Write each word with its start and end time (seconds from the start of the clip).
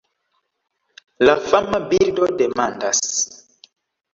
La 1.27 1.35
fama 1.51 1.81
birdo 1.91 2.31
demandas: 2.41 3.05